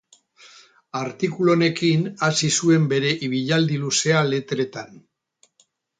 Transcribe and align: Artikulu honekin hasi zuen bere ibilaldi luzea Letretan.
Artikulu 0.99 1.51
honekin 1.57 2.07
hasi 2.29 2.51
zuen 2.61 2.87
bere 2.95 3.11
ibilaldi 3.29 3.77
luzea 3.85 4.25
Letretan. 4.31 4.99